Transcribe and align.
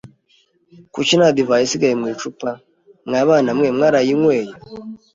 Kuki 0.93 1.13
nta 1.15 1.29
divayi 1.35 1.63
isigaye 1.65 1.95
mu 2.01 2.05
icupa? 2.13 2.49
Mwa 3.07 3.21
bana 3.27 3.49
mwarayinyweye? 3.77 4.53